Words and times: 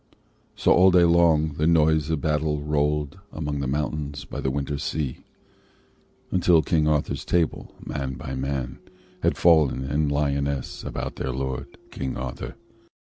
So 0.55 0.71
all 0.73 0.89
day 0.89 1.03
long 1.03 1.57
the 1.59 1.67
noise 1.67 2.09
of 2.09 2.21
battle 2.21 2.61
rolled 2.63 3.19
Among 3.31 3.59
the 3.59 3.67
mountains 3.67 4.25
by 4.25 4.41
the 4.41 4.49
winter 4.49 4.79
sea; 4.79 5.19
Until 6.31 6.63
King 6.63 6.87
Arthur's 6.87 7.23
Table, 7.23 7.75
man 7.85 8.15
by 8.15 8.33
man, 8.33 8.79
Had 9.21 9.37
fallen 9.37 9.83
in 9.83 10.09
Lyonnesse 10.09 10.83
about 10.83 11.17
their 11.17 11.31
lord, 11.31 11.77
King 11.91 12.17
Arthur. 12.17 12.55